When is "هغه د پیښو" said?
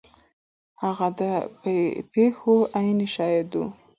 0.83-2.55